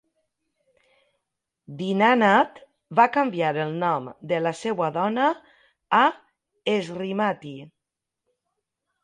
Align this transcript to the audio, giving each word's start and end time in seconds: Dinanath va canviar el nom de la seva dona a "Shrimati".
Dinanath 1.81 2.57
va 2.99 3.05
canviar 3.17 3.51
el 3.67 3.75
nom 3.83 4.09
de 4.33 4.41
la 4.47 4.55
seva 4.63 4.89
dona 4.97 5.29
a 5.99 6.01
"Shrimati". 6.81 7.55